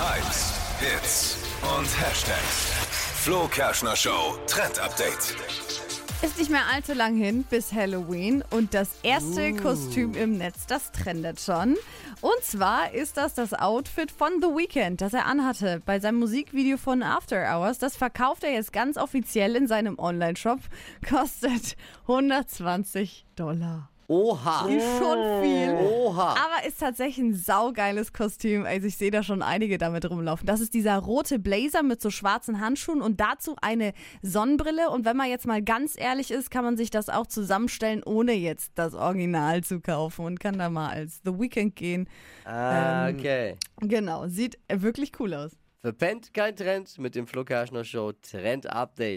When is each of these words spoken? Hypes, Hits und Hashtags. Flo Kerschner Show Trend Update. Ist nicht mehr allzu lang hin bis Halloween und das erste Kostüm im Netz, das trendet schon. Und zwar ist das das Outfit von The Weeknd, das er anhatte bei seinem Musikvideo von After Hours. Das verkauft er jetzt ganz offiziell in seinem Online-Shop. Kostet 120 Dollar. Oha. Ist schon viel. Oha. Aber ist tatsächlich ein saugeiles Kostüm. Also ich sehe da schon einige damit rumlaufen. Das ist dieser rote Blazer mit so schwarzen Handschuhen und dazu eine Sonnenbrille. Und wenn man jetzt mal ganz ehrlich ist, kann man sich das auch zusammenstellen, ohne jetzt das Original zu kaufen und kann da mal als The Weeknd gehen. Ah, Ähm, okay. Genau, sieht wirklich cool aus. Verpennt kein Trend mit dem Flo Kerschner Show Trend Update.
Hypes, 0.00 0.54
Hits 0.80 1.38
und 1.76 1.84
Hashtags. 2.00 2.72
Flo 3.22 3.46
Kerschner 3.48 3.94
Show 3.94 4.38
Trend 4.46 4.78
Update. 4.78 5.36
Ist 6.22 6.38
nicht 6.38 6.50
mehr 6.50 6.64
allzu 6.72 6.94
lang 6.94 7.16
hin 7.16 7.44
bis 7.50 7.70
Halloween 7.70 8.42
und 8.48 8.72
das 8.72 8.88
erste 9.02 9.52
Kostüm 9.52 10.14
im 10.14 10.38
Netz, 10.38 10.64
das 10.66 10.90
trendet 10.92 11.38
schon. 11.38 11.76
Und 12.22 12.42
zwar 12.42 12.94
ist 12.94 13.18
das 13.18 13.34
das 13.34 13.52
Outfit 13.52 14.10
von 14.10 14.40
The 14.40 14.48
Weeknd, 14.48 15.02
das 15.02 15.12
er 15.12 15.26
anhatte 15.26 15.82
bei 15.84 16.00
seinem 16.00 16.20
Musikvideo 16.20 16.78
von 16.78 17.02
After 17.02 17.54
Hours. 17.54 17.78
Das 17.78 17.98
verkauft 17.98 18.42
er 18.42 18.54
jetzt 18.54 18.72
ganz 18.72 18.96
offiziell 18.96 19.54
in 19.54 19.68
seinem 19.68 19.98
Online-Shop. 19.98 20.60
Kostet 21.06 21.76
120 22.06 23.26
Dollar. 23.36 23.89
Oha. 24.10 24.66
Ist 24.66 24.98
schon 24.98 25.40
viel. 25.40 25.72
Oha. 25.88 26.30
Aber 26.34 26.66
ist 26.66 26.80
tatsächlich 26.80 27.18
ein 27.18 27.34
saugeiles 27.36 28.12
Kostüm. 28.12 28.64
Also 28.66 28.88
ich 28.88 28.96
sehe 28.96 29.12
da 29.12 29.22
schon 29.22 29.40
einige 29.40 29.78
damit 29.78 30.10
rumlaufen. 30.10 30.46
Das 30.46 30.60
ist 30.60 30.74
dieser 30.74 30.98
rote 30.98 31.38
Blazer 31.38 31.84
mit 31.84 32.02
so 32.02 32.10
schwarzen 32.10 32.58
Handschuhen 32.60 33.02
und 33.02 33.20
dazu 33.20 33.54
eine 33.62 33.92
Sonnenbrille. 34.20 34.90
Und 34.90 35.04
wenn 35.04 35.16
man 35.16 35.28
jetzt 35.30 35.46
mal 35.46 35.62
ganz 35.62 35.94
ehrlich 35.96 36.32
ist, 36.32 36.50
kann 36.50 36.64
man 36.64 36.76
sich 36.76 36.90
das 36.90 37.08
auch 37.08 37.28
zusammenstellen, 37.28 38.02
ohne 38.04 38.32
jetzt 38.32 38.72
das 38.74 38.94
Original 38.94 39.62
zu 39.62 39.78
kaufen 39.80 40.24
und 40.24 40.40
kann 40.40 40.58
da 40.58 40.70
mal 40.70 40.88
als 40.90 41.20
The 41.24 41.38
Weeknd 41.38 41.76
gehen. 41.76 42.08
Ah, 42.44 43.06
Ähm, 43.10 43.16
okay. 43.16 43.56
Genau, 43.80 44.26
sieht 44.26 44.58
wirklich 44.68 45.12
cool 45.20 45.34
aus. 45.34 45.52
Verpennt 45.82 46.34
kein 46.34 46.54
Trend 46.54 46.98
mit 46.98 47.14
dem 47.14 47.26
Flo 47.26 47.42
Kerschner 47.42 47.84
Show 47.84 48.12
Trend 48.12 48.66
Update. 48.68 49.08